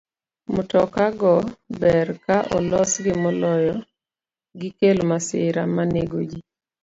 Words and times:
Mtoka 0.55 1.03
go 1.19 1.33
ber 1.79 2.07
ka 2.25 2.37
olosgi 2.57 3.13
moloyo 3.23 3.75
gikel 4.59 4.99
masira 5.09 5.63
ma 5.75 5.83
nego 5.93 6.19
ji. 6.29 6.39